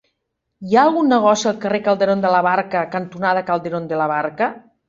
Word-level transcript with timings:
Hi 0.69 0.77
ha 0.77 0.85
algun 0.91 1.11
negoci 1.15 1.45
al 1.51 1.59
carrer 1.67 1.81
Calderón 1.89 2.25
de 2.25 2.33
la 2.37 2.41
Barca 2.49 2.81
cantonada 2.97 3.47
Calderón 3.51 3.89
de 3.93 4.01
la 4.05 4.13
Barca? 4.17 4.53